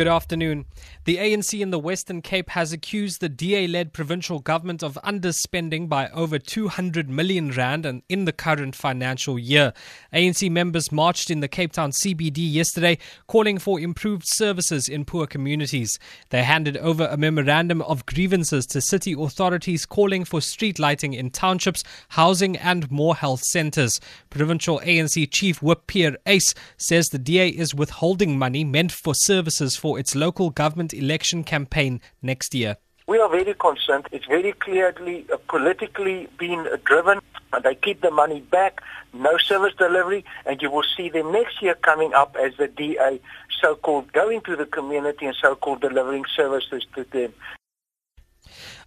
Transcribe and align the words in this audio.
Good 0.00 0.08
afternoon. 0.08 0.64
The 1.04 1.18
ANC 1.18 1.60
in 1.60 1.70
the 1.70 1.78
Western 1.78 2.22
Cape 2.22 2.48
has 2.50 2.72
accused 2.72 3.20
the 3.20 3.28
DA 3.28 3.66
led 3.66 3.92
provincial 3.92 4.38
government 4.38 4.82
of 4.82 4.98
underspending 5.04 5.90
by 5.90 6.08
over 6.08 6.38
200 6.38 7.10
million 7.10 7.50
rand 7.50 7.84
and 7.84 8.02
in 8.08 8.24
the 8.24 8.32
current 8.32 8.74
financial 8.74 9.38
year. 9.38 9.74
ANC 10.10 10.50
members 10.50 10.90
marched 10.90 11.30
in 11.30 11.40
the 11.40 11.48
Cape 11.48 11.72
Town 11.72 11.90
CBD 11.90 12.38
yesterday 12.38 12.96
calling 13.26 13.58
for 13.58 13.78
improved 13.78 14.24
services 14.26 14.88
in 14.88 15.04
poor 15.04 15.26
communities. 15.26 15.98
They 16.30 16.44
handed 16.44 16.78
over 16.78 17.04
a 17.04 17.18
memorandum 17.18 17.82
of 17.82 18.06
grievances 18.06 18.64
to 18.68 18.80
city 18.80 19.12
authorities 19.12 19.84
calling 19.84 20.24
for 20.24 20.40
street 20.40 20.78
lighting 20.78 21.12
in 21.12 21.28
townships, 21.28 21.84
housing 22.08 22.56
and 22.56 22.90
more 22.90 23.16
health 23.16 23.42
centres. 23.42 24.00
Provincial 24.30 24.80
ANC 24.80 25.30
Chief 25.30 25.60
Whip 25.60 25.86
Pierre 25.86 26.16
Uys 26.26 26.54
says 26.78 27.08
the 27.08 27.18
DA 27.18 27.48
is 27.48 27.74
withholding 27.74 28.38
money 28.38 28.64
meant 28.64 28.92
for 28.92 29.14
services 29.14 29.76
for 29.76 29.89
its 29.98 30.14
local 30.14 30.50
government 30.50 30.94
election 30.94 31.44
campaign 31.44 32.00
next 32.22 32.54
year. 32.54 32.76
We 33.06 33.18
are 33.18 33.28
very 33.28 33.54
concerned. 33.54 34.06
It's 34.12 34.26
very 34.26 34.52
clearly 34.52 35.26
uh, 35.32 35.36
politically 35.48 36.28
being 36.38 36.64
driven. 36.84 37.18
And 37.52 37.64
they 37.64 37.74
keep 37.74 38.02
the 38.02 38.12
money 38.12 38.42
back, 38.42 38.80
no 39.12 39.36
service 39.36 39.74
delivery, 39.76 40.24
and 40.46 40.62
you 40.62 40.70
will 40.70 40.84
see 40.96 41.08
them 41.08 41.32
next 41.32 41.60
year 41.60 41.74
coming 41.74 42.14
up 42.14 42.36
as 42.40 42.52
the 42.56 42.68
DA 42.68 43.20
so-called 43.60 44.12
going 44.12 44.42
to 44.42 44.54
the 44.54 44.66
community 44.66 45.26
and 45.26 45.34
so-called 45.34 45.80
delivering 45.80 46.24
services 46.36 46.86
to 46.94 47.02
them. 47.10 47.32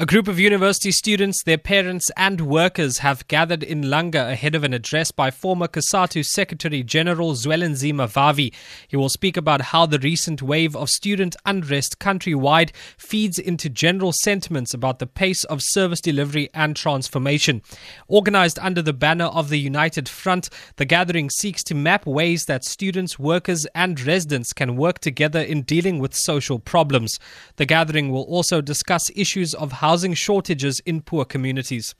A 0.00 0.06
group 0.06 0.28
of 0.28 0.38
university 0.38 0.92
students, 0.92 1.42
their 1.42 1.58
parents, 1.58 2.08
and 2.16 2.42
workers 2.42 2.98
have 2.98 3.26
gathered 3.26 3.64
in 3.64 3.82
Langa 3.82 4.30
ahead 4.30 4.54
of 4.54 4.62
an 4.62 4.72
address 4.72 5.10
by 5.10 5.32
former 5.32 5.66
COSATU 5.66 6.24
Secretary 6.24 6.84
General 6.84 7.32
Zwelinzima 7.32 8.06
Vavi. 8.06 8.54
He 8.86 8.96
will 8.96 9.08
speak 9.08 9.36
about 9.36 9.60
how 9.60 9.86
the 9.86 9.98
recent 9.98 10.40
wave 10.40 10.76
of 10.76 10.88
student 10.88 11.34
unrest 11.44 11.98
countrywide 11.98 12.70
feeds 12.96 13.40
into 13.40 13.68
general 13.68 14.12
sentiments 14.12 14.72
about 14.72 15.00
the 15.00 15.06
pace 15.08 15.42
of 15.42 15.64
service 15.64 16.00
delivery 16.00 16.48
and 16.54 16.76
transformation. 16.76 17.60
Organized 18.06 18.60
under 18.60 18.82
the 18.82 18.92
banner 18.92 19.24
of 19.24 19.48
the 19.48 19.58
United 19.58 20.08
Front, 20.08 20.48
the 20.76 20.84
gathering 20.84 21.28
seeks 21.28 21.64
to 21.64 21.74
map 21.74 22.06
ways 22.06 22.44
that 22.44 22.64
students, 22.64 23.18
workers, 23.18 23.66
and 23.74 24.00
residents 24.02 24.52
can 24.52 24.76
work 24.76 25.00
together 25.00 25.40
in 25.40 25.62
dealing 25.62 25.98
with 25.98 26.14
social 26.14 26.60
problems. 26.60 27.18
The 27.56 27.66
gathering 27.66 28.12
will 28.12 28.22
also 28.22 28.60
discuss 28.60 29.10
issues 29.16 29.54
of 29.54 29.72
how 29.72 29.87
housing 29.88 30.12
shortages 30.12 30.80
in 30.84 31.00
poor 31.00 31.24
communities. 31.24 31.94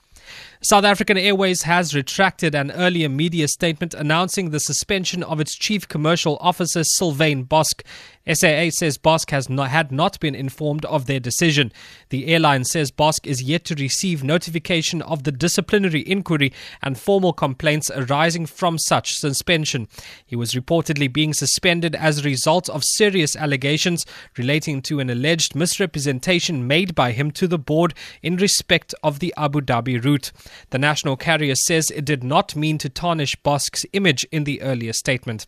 South 0.61 0.83
African 0.83 1.17
Airways 1.17 1.63
has 1.63 1.95
retracted 1.95 2.53
an 2.53 2.69
earlier 2.69 3.09
media 3.09 3.47
statement 3.47 3.95
announcing 3.95 4.51
the 4.51 4.59
suspension 4.59 5.23
of 5.23 5.39
its 5.39 5.55
chief 5.55 5.87
commercial 5.87 6.37
officer 6.39 6.83
Sylvain 6.83 7.45
Bosc. 7.45 7.81
SAA 8.27 8.69
says 8.69 8.97
Bosc 8.97 9.31
has 9.31 9.49
not, 9.49 9.69
had 9.69 9.91
not 9.91 10.19
been 10.19 10.35
informed 10.35 10.85
of 10.85 11.05
their 11.05 11.19
decision. 11.19 11.71
The 12.09 12.27
airline 12.27 12.63
says 12.63 12.91
Bosc 12.91 13.25
is 13.25 13.41
yet 13.41 13.65
to 13.65 13.75
receive 13.75 14.23
notification 14.23 15.01
of 15.01 15.23
the 15.23 15.31
disciplinary 15.31 16.07
inquiry 16.07 16.53
and 16.81 16.99
formal 16.99 17.33
complaints 17.33 17.89
arising 17.95 18.45
from 18.45 18.77
such 18.77 19.15
suspension. 19.15 19.87
He 20.25 20.35
was 20.35 20.53
reportedly 20.53 21.11
being 21.11 21.33
suspended 21.33 21.95
as 21.95 22.19
a 22.19 22.23
result 22.23 22.69
of 22.69 22.83
serious 22.83 23.35
allegations 23.35 24.05
relating 24.37 24.81
to 24.83 24.99
an 24.99 25.09
alleged 25.09 25.55
misrepresentation 25.55 26.67
made 26.67 26.93
by 26.93 27.11
him 27.11 27.31
to 27.31 27.47
the 27.47 27.59
board 27.59 27.93
in 28.21 28.35
respect 28.35 28.93
of 29.03 29.19
the 29.19 29.33
Abu 29.37 29.61
Dhabi 29.61 30.03
route. 30.03 30.31
The 30.69 30.77
national 30.77 31.17
carrier 31.17 31.55
says 31.55 31.89
it 31.91 32.05
did 32.05 32.23
not 32.23 32.55
mean 32.55 32.77
to 32.79 32.89
tarnish 32.89 33.35
Bosc's 33.43 33.85
image 33.93 34.25
in 34.31 34.43
the 34.43 34.61
earlier 34.61 34.93
statement. 34.93 35.47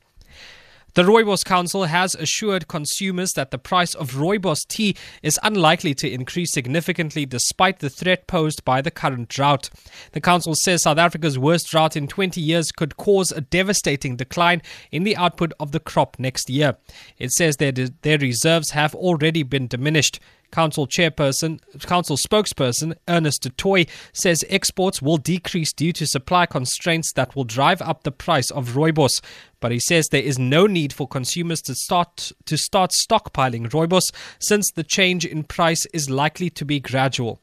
The 0.93 1.03
Rooibos 1.03 1.45
Council 1.45 1.85
has 1.85 2.15
assured 2.15 2.67
consumers 2.67 3.31
that 3.33 3.51
the 3.51 3.57
price 3.57 3.93
of 3.93 4.15
Rooibos 4.15 4.67
tea 4.67 4.97
is 5.23 5.39
unlikely 5.41 5.93
to 5.93 6.11
increase 6.11 6.51
significantly 6.51 7.25
despite 7.25 7.79
the 7.79 7.89
threat 7.89 8.27
posed 8.27 8.65
by 8.65 8.81
the 8.81 8.91
current 8.91 9.29
drought. 9.29 9.69
The 10.11 10.19
council 10.19 10.53
says 10.53 10.83
South 10.83 10.97
Africa's 10.97 11.39
worst 11.39 11.67
drought 11.67 11.95
in 11.95 12.09
20 12.09 12.41
years 12.41 12.73
could 12.73 12.97
cause 12.97 13.31
a 13.31 13.39
devastating 13.39 14.17
decline 14.17 14.61
in 14.91 15.05
the 15.05 15.15
output 15.15 15.53
of 15.61 15.71
the 15.71 15.79
crop 15.79 16.17
next 16.19 16.49
year. 16.49 16.75
It 17.17 17.31
says 17.31 17.55
their, 17.55 17.71
their 17.71 18.17
reserves 18.17 18.71
have 18.71 18.93
already 18.93 19.43
been 19.43 19.67
diminished. 19.67 20.19
Council 20.51 20.87
chairperson, 20.87 21.59
council 21.81 22.17
spokesperson 22.17 22.93
Ernest 23.07 23.43
du 23.43 23.49
Toit 23.49 23.87
says 24.13 24.45
exports 24.49 25.01
will 25.01 25.17
decrease 25.17 25.73
due 25.73 25.93
to 25.93 26.05
supply 26.05 26.45
constraints 26.45 27.13
that 27.13 27.35
will 27.35 27.43
drive 27.43 27.81
up 27.81 28.03
the 28.03 28.11
price 28.11 28.51
of 28.51 28.69
rooibos. 28.69 29.21
But 29.59 29.71
he 29.71 29.79
says 29.79 30.09
there 30.09 30.21
is 30.21 30.37
no 30.37 30.67
need 30.67 30.91
for 30.91 31.07
consumers 31.07 31.61
to 31.63 31.75
start 31.75 32.31
to 32.45 32.57
start 32.57 32.91
stockpiling 32.91 33.69
rooibos 33.69 34.13
since 34.39 34.71
the 34.71 34.83
change 34.83 35.25
in 35.25 35.43
price 35.43 35.85
is 35.93 36.09
likely 36.09 36.49
to 36.51 36.65
be 36.65 36.79
gradual. 36.79 37.39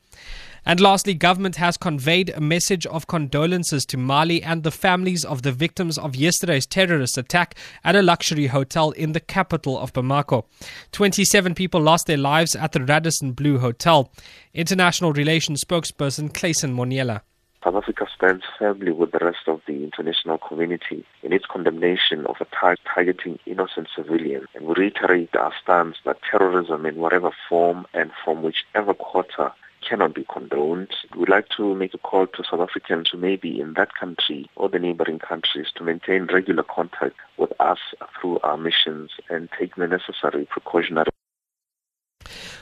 And 0.69 0.81
lastly, 0.81 1.15
government 1.15 1.56
has 1.56 1.79
conveyed 1.79 2.29
a 2.29 2.43
message 2.43 2.84
of 2.84 3.06
condolences 3.06 3.87
to 3.87 3.97
Mali 3.97 4.43
and 4.43 4.65
the 4.65 4.71
families 4.71 5.25
of 5.25 5.41
the 5.41 5.51
victims 5.51 5.97
of 5.97 6.15
yesterday's 6.15 6.67
terrorist 6.67 7.17
attack 7.17 7.55
at 7.84 7.97
a 7.97 8.03
luxury 8.03 8.49
hotel 8.49 8.91
in 8.91 9.12
the 9.12 9.21
capital 9.21 9.79
of 9.79 9.95
Bamako. 9.95 10.45
27 10.93 11.55
people 11.55 11.81
lost 11.81 12.06
their 12.06 12.19
lives 12.19 12.55
at 12.55 12.73
the 12.73 12.84
Radisson 12.84 13.33
Blu 13.33 13.59
Hotel. 13.59 14.12
International 14.53 15.15
Relations 15.15 15.65
spokesperson 15.65 16.31
Clayson 16.31 16.75
Monyela. 16.75 17.23
South 17.65 17.77
Africa 17.77 18.06
stands 18.15 18.45
firmly 18.59 18.93
with 18.93 19.12
the 19.12 19.25
rest 19.25 19.49
of 19.49 19.62
the 19.67 19.83
international 19.83 20.37
community 20.37 21.03
in 21.23 21.33
its 21.33 21.47
condemnation 21.47 22.27
of 22.27 22.37
attacks 22.43 22.83
targeting 22.95 23.39
innocent 23.47 23.89
civilians. 23.97 24.49
And 24.55 24.67
we 24.67 24.75
reiterate 24.75 25.35
our 25.35 25.55
stance 25.62 25.97
that 26.05 26.19
terrorism 26.31 26.85
in 26.85 26.97
whatever 26.97 27.31
form 27.49 27.87
and 27.95 28.11
from 28.23 28.43
whichever 28.43 28.93
quarter 28.93 29.50
cannot 29.87 30.15
be 30.15 30.27
condoned. 30.33 30.91
We'd 31.16 31.28
like 31.28 31.49
to 31.56 31.75
make 31.75 31.94
a 31.94 31.99
call 31.99 32.27
to 32.27 32.44
South 32.50 32.61
Africans 32.61 33.11
who 33.11 33.19
may 33.19 33.37
be 33.37 33.61
in 33.61 33.75
that 33.75 33.94
country 33.94 34.49
or 34.56 34.69
the 34.69 34.78
neighboring 34.78 35.19
countries 35.19 35.66
to 35.77 35.84
maintain 35.84 36.27
regular 36.33 36.62
contact 36.62 37.16
with 37.37 37.53
us 37.61 37.78
through 38.21 38.38
our 38.41 38.56
missions 38.56 39.11
and 39.28 39.49
take 39.59 39.75
the 39.77 39.87
necessary 39.87 40.47
precautionary. 40.50 41.11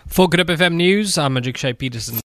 For 0.06 0.28
Good 0.28 0.47
FM 0.47 0.75
News, 0.75 1.19
I'm 1.19 1.34
Magic 1.34 1.56
Shay 1.56 1.72
Peterson. 1.72 2.15